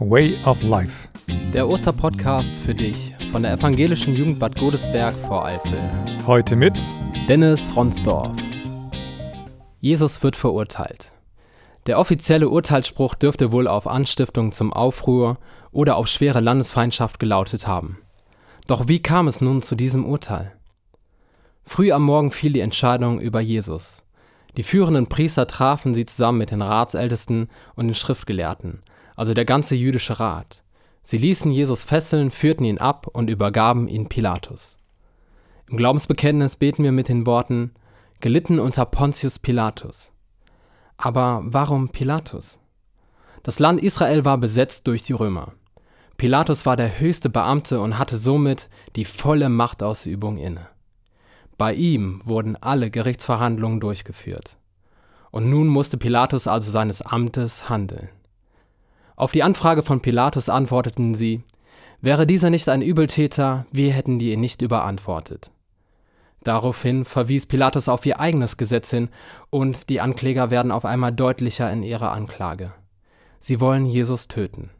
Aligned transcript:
Way 0.00 0.36
of 0.44 0.60
Life. 0.64 1.08
Der 1.52 1.68
Osterpodcast 1.68 2.56
für 2.56 2.74
dich 2.74 3.14
von 3.30 3.44
der 3.44 3.52
Evangelischen 3.52 4.16
Jugend 4.16 4.40
Bad 4.40 4.58
Godesberg 4.58 5.14
vor 5.14 5.44
Eifel. 5.44 5.78
Heute 6.26 6.56
mit 6.56 6.76
Dennis 7.28 7.70
Ronsdorf. 7.76 8.36
Jesus 9.80 10.20
wird 10.24 10.34
verurteilt. 10.34 11.12
Der 11.86 12.00
offizielle 12.00 12.48
Urteilsspruch 12.48 13.14
dürfte 13.14 13.52
wohl 13.52 13.68
auf 13.68 13.86
Anstiftung 13.86 14.50
zum 14.50 14.72
Aufruhr 14.72 15.38
oder 15.70 15.94
auf 15.94 16.08
schwere 16.08 16.40
Landesfeindschaft 16.40 17.20
gelautet 17.20 17.68
haben. 17.68 17.98
Doch 18.66 18.88
wie 18.88 19.00
kam 19.00 19.28
es 19.28 19.40
nun 19.40 19.62
zu 19.62 19.76
diesem 19.76 20.04
Urteil? 20.04 20.52
Früh 21.64 21.92
am 21.92 22.02
Morgen 22.02 22.32
fiel 22.32 22.52
die 22.52 22.60
Entscheidung 22.60 23.20
über 23.20 23.40
Jesus. 23.40 24.04
Die 24.56 24.64
führenden 24.64 25.08
Priester 25.08 25.46
trafen 25.46 25.94
sie 25.94 26.04
zusammen 26.04 26.38
mit 26.38 26.50
den 26.50 26.62
Ratsältesten 26.62 27.48
und 27.76 27.86
den 27.86 27.94
Schriftgelehrten, 27.94 28.82
also 29.14 29.34
der 29.34 29.44
ganze 29.44 29.74
jüdische 29.74 30.18
Rat. 30.20 30.62
Sie 31.02 31.18
ließen 31.18 31.50
Jesus 31.50 31.84
fesseln, 31.84 32.30
führten 32.30 32.64
ihn 32.64 32.78
ab 32.78 33.06
und 33.12 33.28
übergaben 33.28 33.88
ihn 33.88 34.08
Pilatus. 34.08 34.78
Im 35.68 35.76
Glaubensbekenntnis 35.76 36.56
beten 36.56 36.82
wir 36.82 36.92
mit 36.92 37.08
den 37.08 37.26
Worten 37.26 37.72
gelitten 38.20 38.58
unter 38.58 38.86
Pontius 38.86 39.38
Pilatus. 39.38 40.12
Aber 40.96 41.42
warum 41.44 41.90
Pilatus? 41.90 42.58
Das 43.42 43.58
Land 43.58 43.82
Israel 43.82 44.24
war 44.24 44.38
besetzt 44.38 44.86
durch 44.86 45.02
die 45.02 45.12
Römer. 45.12 45.52
Pilatus 46.16 46.64
war 46.64 46.76
der 46.76 46.98
höchste 46.98 47.28
Beamte 47.28 47.80
und 47.80 47.98
hatte 47.98 48.16
somit 48.16 48.70
die 48.96 49.04
volle 49.04 49.48
Machtausübung 49.48 50.38
inne. 50.38 50.68
Bei 51.58 51.74
ihm 51.74 52.20
wurden 52.24 52.56
alle 52.56 52.90
Gerichtsverhandlungen 52.90 53.80
durchgeführt. 53.80 54.56
Und 55.30 55.50
nun 55.50 55.66
musste 55.66 55.98
Pilatus 55.98 56.46
also 56.46 56.70
seines 56.70 57.02
Amtes 57.02 57.68
handeln. 57.68 58.08
Auf 59.16 59.32
die 59.32 59.42
Anfrage 59.42 59.82
von 59.82 60.00
Pilatus 60.00 60.48
antworteten 60.48 61.14
sie, 61.14 61.42
wäre 62.00 62.26
dieser 62.26 62.50
nicht 62.50 62.68
ein 62.68 62.82
Übeltäter, 62.82 63.66
wir 63.70 63.92
hätten 63.92 64.18
die 64.18 64.32
ihn 64.32 64.40
nicht 64.40 64.62
überantwortet. 64.62 65.50
Daraufhin 66.42 67.04
verwies 67.04 67.46
Pilatus 67.46 67.88
auf 67.88 68.04
ihr 68.04 68.20
eigenes 68.20 68.56
Gesetz 68.56 68.90
hin 68.90 69.08
und 69.50 69.88
die 69.88 70.00
Ankläger 70.00 70.50
werden 70.50 70.72
auf 70.72 70.84
einmal 70.84 71.12
deutlicher 71.12 71.72
in 71.72 71.82
ihrer 71.82 72.12
Anklage. 72.12 72.72
Sie 73.38 73.60
wollen 73.60 73.86
Jesus 73.86 74.28
töten. 74.28 74.70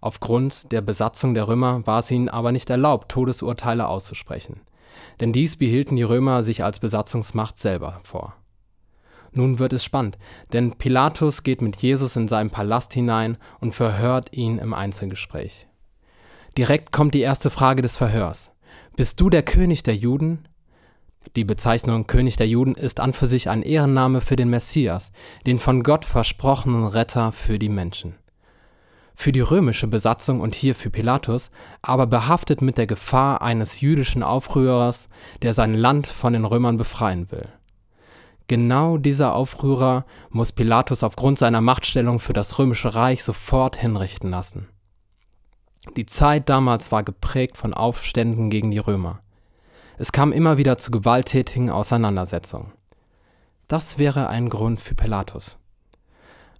Aufgrund 0.00 0.70
der 0.70 0.80
Besatzung 0.80 1.34
der 1.34 1.48
Römer 1.48 1.86
war 1.86 2.00
es 2.00 2.10
ihnen 2.10 2.28
aber 2.28 2.52
nicht 2.52 2.70
erlaubt, 2.70 3.10
Todesurteile 3.10 3.88
auszusprechen 3.88 4.60
denn 5.20 5.32
dies 5.32 5.56
behielten 5.56 5.96
die 5.96 6.02
Römer 6.02 6.42
sich 6.42 6.64
als 6.64 6.80
Besatzungsmacht 6.80 7.58
selber 7.58 8.00
vor. 8.02 8.34
Nun 9.32 9.58
wird 9.58 9.72
es 9.72 9.84
spannend, 9.84 10.18
denn 10.52 10.72
Pilatus 10.72 11.42
geht 11.42 11.62
mit 11.62 11.76
Jesus 11.76 12.16
in 12.16 12.28
seinen 12.28 12.50
Palast 12.50 12.92
hinein 12.92 13.38
und 13.60 13.74
verhört 13.74 14.32
ihn 14.32 14.58
im 14.58 14.74
Einzelgespräch. 14.74 15.66
Direkt 16.56 16.92
kommt 16.92 17.14
die 17.14 17.20
erste 17.20 17.48
Frage 17.48 17.82
des 17.82 17.96
Verhörs. 17.96 18.50
Bist 18.94 19.20
du 19.20 19.30
der 19.30 19.42
König 19.42 19.82
der 19.82 19.96
Juden? 19.96 20.46
Die 21.36 21.44
Bezeichnung 21.44 22.06
König 22.06 22.36
der 22.36 22.48
Juden 22.48 22.74
ist 22.74 23.00
an 23.00 23.14
für 23.14 23.26
sich 23.26 23.48
ein 23.48 23.62
Ehrenname 23.62 24.20
für 24.20 24.36
den 24.36 24.50
Messias, 24.50 25.12
den 25.46 25.58
von 25.58 25.82
Gott 25.82 26.04
versprochenen 26.04 26.86
Retter 26.86 27.32
für 27.32 27.58
die 27.58 27.70
Menschen 27.70 28.16
für 29.14 29.32
die 29.32 29.40
römische 29.40 29.86
Besatzung 29.86 30.40
und 30.40 30.54
hier 30.54 30.74
für 30.74 30.90
Pilatus, 30.90 31.50
aber 31.80 32.06
behaftet 32.06 32.62
mit 32.62 32.78
der 32.78 32.86
Gefahr 32.86 33.42
eines 33.42 33.80
jüdischen 33.80 34.22
Aufrührers, 34.22 35.08
der 35.42 35.52
sein 35.52 35.74
Land 35.74 36.06
von 36.06 36.32
den 36.32 36.44
Römern 36.44 36.76
befreien 36.76 37.30
will. 37.30 37.48
Genau 38.52 38.98
dieser 38.98 39.34
Aufrührer 39.34 40.04
muss 40.28 40.52
Pilatus 40.52 41.02
aufgrund 41.02 41.38
seiner 41.38 41.62
Machtstellung 41.62 42.20
für 42.20 42.34
das 42.34 42.58
römische 42.58 42.94
Reich 42.94 43.24
sofort 43.24 43.78
hinrichten 43.78 44.28
lassen. 44.28 44.68
Die 45.96 46.04
Zeit 46.04 46.50
damals 46.50 46.92
war 46.92 47.02
geprägt 47.02 47.56
von 47.56 47.72
Aufständen 47.72 48.50
gegen 48.50 48.70
die 48.70 48.76
Römer. 48.76 49.20
Es 49.96 50.12
kam 50.12 50.32
immer 50.32 50.58
wieder 50.58 50.76
zu 50.76 50.90
gewalttätigen 50.90 51.70
Auseinandersetzungen. 51.70 52.72
Das 53.68 53.96
wäre 53.96 54.28
ein 54.28 54.50
Grund 54.50 54.82
für 54.82 54.94
Pilatus. 54.94 55.58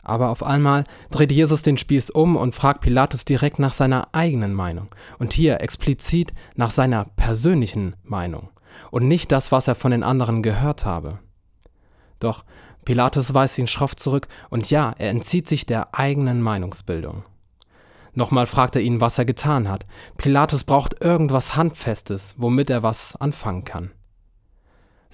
Aber 0.02 0.30
auf 0.30 0.42
einmal 0.42 0.84
dreht 1.10 1.30
Jesus 1.30 1.60
den 1.62 1.76
Spieß 1.76 2.08
um 2.08 2.36
und 2.36 2.54
fragt 2.54 2.80
Pilatus 2.80 3.26
direkt 3.26 3.58
nach 3.58 3.74
seiner 3.74 4.08
eigenen 4.12 4.54
Meinung. 4.54 4.88
Und 5.18 5.34
hier 5.34 5.60
explizit 5.60 6.32
nach 6.56 6.70
seiner 6.70 7.04
persönlichen 7.16 7.96
Meinung. 8.02 8.48
Und 8.90 9.08
nicht 9.08 9.30
das, 9.30 9.52
was 9.52 9.68
er 9.68 9.74
von 9.74 9.90
den 9.90 10.04
anderen 10.04 10.42
gehört 10.42 10.86
habe. 10.86 11.18
Doch 12.22 12.44
Pilatus 12.84 13.34
weist 13.34 13.58
ihn 13.58 13.66
schroff 13.66 13.96
zurück 13.96 14.28
und 14.50 14.70
ja, 14.70 14.94
er 14.98 15.10
entzieht 15.10 15.48
sich 15.48 15.66
der 15.66 15.94
eigenen 15.94 16.40
Meinungsbildung. 16.40 17.24
Nochmal 18.14 18.46
fragt 18.46 18.76
er 18.76 18.82
ihn, 18.82 19.00
was 19.00 19.18
er 19.18 19.24
getan 19.24 19.68
hat. 19.68 19.86
Pilatus 20.18 20.64
braucht 20.64 21.00
irgendwas 21.00 21.56
Handfestes, 21.56 22.34
womit 22.36 22.70
er 22.70 22.82
was 22.82 23.16
anfangen 23.16 23.64
kann. 23.64 23.90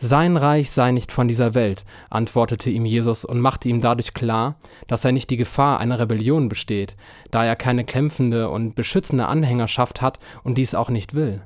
Sein 0.01 0.37
Reich 0.37 0.71
sei 0.71 0.93
nicht 0.93 1.11
von 1.11 1.29
dieser 1.29 1.55
Welt, 1.55 1.85
antwortete 2.09 2.71
ihm 2.71 2.85
Jesus 2.85 3.25
und 3.25 3.41
machte 3.41 3.69
ihm 3.69 3.81
dadurch 3.81 4.15
klar, 4.15 4.57
dass 4.87 5.05
er 5.05 5.13
nicht 5.13 5.29
die 5.31 5.37
Gefahr 5.37 5.81
einer 5.81 5.99
Rebellion 5.99 6.49
besteht, 6.49 6.97
da 7.31 7.45
er 7.45 7.57
keine 7.57 7.85
kämpfende 7.85 8.49
und 8.49 8.75
beschützende 8.75 9.27
Anhängerschaft 9.27 10.01
hat 10.01 10.21
und 10.45 10.57
dies 10.57 10.75
auch 10.75 10.89
nicht 10.89 11.15
will. 11.15 11.43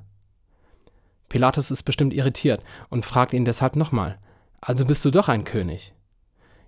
Pilatus 1.31 1.71
ist 1.71 1.85
bestimmt 1.85 2.13
irritiert 2.13 2.63
und 2.91 3.07
fragt 3.07 3.33
ihn 3.33 3.47
deshalb 3.47 3.75
nochmal, 3.75 4.19
also 4.63 4.87
bist 4.87 5.05
du 5.05 5.11
doch 5.11 5.29
ein 5.29 5.45
König? 5.45 5.93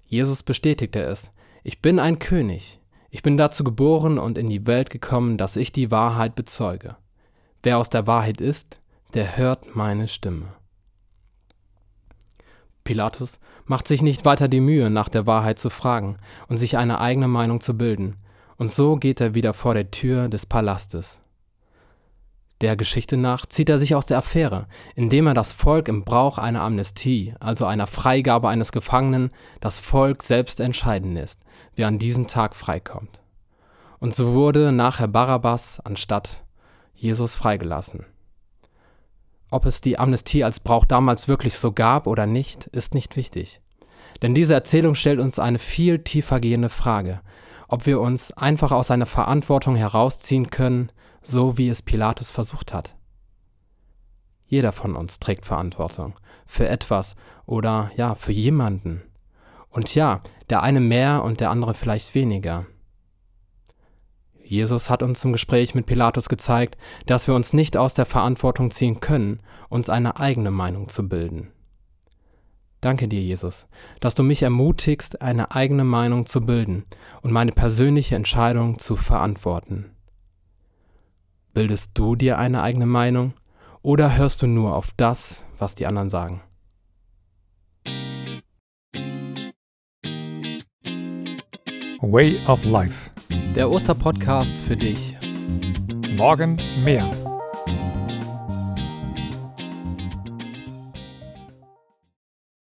Jesus 0.04 0.42
bestätigte 0.42 1.02
es, 1.02 1.30
ich 1.62 1.80
bin 1.80 1.98
ein 1.98 2.18
König, 2.18 2.80
ich 3.08 3.22
bin 3.22 3.36
dazu 3.36 3.62
geboren 3.62 4.18
und 4.18 4.36
in 4.36 4.50
die 4.50 4.66
Welt 4.66 4.90
gekommen, 4.90 5.38
dass 5.38 5.56
ich 5.56 5.70
die 5.70 5.92
Wahrheit 5.92 6.34
bezeuge. 6.34 6.96
Wer 7.62 7.78
aus 7.78 7.88
der 7.88 8.06
Wahrheit 8.06 8.40
ist, 8.40 8.80
der 9.14 9.36
hört 9.36 9.76
meine 9.76 10.08
Stimme. 10.08 10.52
Pilatus 12.82 13.38
macht 13.64 13.86
sich 13.86 14.02
nicht 14.02 14.24
weiter 14.24 14.48
die 14.48 14.60
Mühe, 14.60 14.90
nach 14.90 15.08
der 15.08 15.26
Wahrheit 15.26 15.60
zu 15.60 15.70
fragen 15.70 16.18
und 16.48 16.58
sich 16.58 16.76
eine 16.76 17.00
eigene 17.00 17.28
Meinung 17.28 17.60
zu 17.60 17.78
bilden, 17.78 18.16
und 18.56 18.68
so 18.68 18.96
geht 18.96 19.20
er 19.20 19.34
wieder 19.34 19.54
vor 19.54 19.74
der 19.74 19.90
Tür 19.90 20.28
des 20.28 20.46
Palastes. 20.46 21.20
Der 22.60 22.76
Geschichte 22.76 23.16
nach 23.16 23.46
zieht 23.46 23.68
er 23.68 23.78
sich 23.78 23.94
aus 23.94 24.06
der 24.06 24.18
Affäre, 24.18 24.66
indem 24.94 25.26
er 25.26 25.34
das 25.34 25.52
Volk 25.52 25.88
im 25.88 26.04
Brauch 26.04 26.38
einer 26.38 26.62
Amnestie, 26.62 27.34
also 27.40 27.66
einer 27.66 27.86
Freigabe 27.86 28.48
eines 28.48 28.72
Gefangenen, 28.72 29.30
das 29.60 29.80
Volk 29.80 30.22
selbst 30.22 30.60
entscheiden 30.60 31.14
lässt, 31.14 31.40
wer 31.74 31.88
an 31.88 31.98
diesem 31.98 32.26
Tag 32.26 32.54
freikommt. 32.54 33.20
Und 33.98 34.14
so 34.14 34.34
wurde 34.34 34.70
nachher 34.70 35.08
Barabbas 35.08 35.80
anstatt 35.80 36.44
Jesus 36.94 37.36
freigelassen. 37.36 38.06
Ob 39.50 39.66
es 39.66 39.80
die 39.80 39.98
Amnestie 39.98 40.44
als 40.44 40.60
Brauch 40.60 40.84
damals 40.84 41.28
wirklich 41.28 41.58
so 41.58 41.72
gab 41.72 42.06
oder 42.06 42.26
nicht, 42.26 42.66
ist 42.68 42.94
nicht 42.94 43.16
wichtig. 43.16 43.60
Denn 44.22 44.34
diese 44.34 44.54
Erzählung 44.54 44.94
stellt 44.94 45.20
uns 45.20 45.38
eine 45.38 45.58
viel 45.58 46.00
tiefer 46.00 46.40
gehende 46.40 46.68
Frage, 46.68 47.20
ob 47.68 47.86
wir 47.86 48.00
uns 48.00 48.32
einfach 48.32 48.72
aus 48.72 48.90
einer 48.90 49.06
Verantwortung 49.06 49.76
herausziehen 49.76 50.50
können, 50.50 50.90
so 51.24 51.58
wie 51.58 51.68
es 51.68 51.82
Pilatus 51.82 52.30
versucht 52.30 52.72
hat. 52.72 52.94
Jeder 54.46 54.72
von 54.72 54.94
uns 54.94 55.18
trägt 55.18 55.46
Verantwortung 55.46 56.14
für 56.46 56.68
etwas 56.68 57.16
oder 57.46 57.90
ja, 57.96 58.14
für 58.14 58.32
jemanden. 58.32 59.02
Und 59.70 59.94
ja, 59.94 60.20
der 60.50 60.62
eine 60.62 60.80
mehr 60.80 61.24
und 61.24 61.40
der 61.40 61.50
andere 61.50 61.74
vielleicht 61.74 62.14
weniger. 62.14 62.66
Jesus 64.44 64.90
hat 64.90 65.02
uns 65.02 65.24
im 65.24 65.32
Gespräch 65.32 65.74
mit 65.74 65.86
Pilatus 65.86 66.28
gezeigt, 66.28 66.76
dass 67.06 67.26
wir 67.26 67.34
uns 67.34 67.54
nicht 67.54 67.76
aus 67.76 67.94
der 67.94 68.04
Verantwortung 68.04 68.70
ziehen 68.70 69.00
können, 69.00 69.40
uns 69.70 69.88
eine 69.88 70.20
eigene 70.20 70.50
Meinung 70.50 70.88
zu 70.88 71.08
bilden. 71.08 71.50
Danke 72.82 73.08
dir, 73.08 73.22
Jesus, 73.22 73.66
dass 74.00 74.14
du 74.14 74.22
mich 74.22 74.42
ermutigst, 74.42 75.22
eine 75.22 75.52
eigene 75.52 75.84
Meinung 75.84 76.26
zu 76.26 76.42
bilden 76.42 76.84
und 77.22 77.32
meine 77.32 77.52
persönliche 77.52 78.14
Entscheidung 78.14 78.78
zu 78.78 78.94
verantworten. 78.94 79.93
Bildest 81.54 81.92
du 81.94 82.16
dir 82.16 82.36
eine 82.40 82.62
eigene 82.62 82.84
Meinung 82.84 83.32
oder 83.80 84.16
hörst 84.16 84.42
du 84.42 84.48
nur 84.48 84.74
auf 84.74 84.90
das, 84.96 85.46
was 85.56 85.76
die 85.76 85.86
anderen 85.86 86.10
sagen? 86.10 86.42
Way 92.00 92.40
of 92.48 92.64
Life. 92.64 93.10
Der 93.54 93.70
Osterpodcast 93.70 94.58
für 94.58 94.76
dich. 94.76 95.16
Morgen 96.16 96.58
mehr. 96.84 97.23